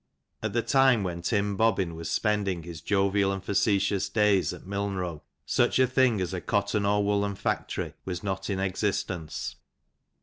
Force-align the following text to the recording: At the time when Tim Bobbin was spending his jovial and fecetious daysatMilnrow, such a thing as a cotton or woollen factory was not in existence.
At 0.41 0.53
the 0.53 0.63
time 0.63 1.03
when 1.03 1.21
Tim 1.21 1.55
Bobbin 1.55 1.93
was 1.93 2.09
spending 2.09 2.63
his 2.63 2.81
jovial 2.81 3.31
and 3.31 3.45
fecetious 3.45 4.09
daysatMilnrow, 4.09 5.21
such 5.45 5.77
a 5.77 5.85
thing 5.85 6.19
as 6.19 6.33
a 6.33 6.41
cotton 6.41 6.87
or 6.87 7.03
woollen 7.05 7.35
factory 7.35 7.93
was 8.03 8.23
not 8.23 8.49
in 8.49 8.59
existence. 8.59 9.57